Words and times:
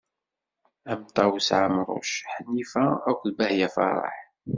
Am 0.91 1.01
Ṭawes 1.15 1.47
Ɛemruc, 1.61 2.09
Ḥnifa 2.33 2.83
akk 3.09 3.19
d 3.29 3.33
Bahya 3.37 3.69
Faraḥ. 3.75 4.17